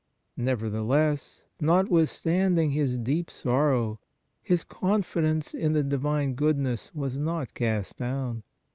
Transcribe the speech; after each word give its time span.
Nevertheless, 0.37 1.43
notwithstanding 1.59 2.71
his 2.71 2.97
deep 2.97 3.29
sorrow, 3.29 3.99
his 4.41 4.63
confidence 4.63 5.53
in 5.53 5.73
the 5.73 5.83
divine 5.83 6.33
goodness 6.33 6.89
was 6.95 7.19
not 7.19 7.53
cast 7.53 7.97
down. 7.97 8.41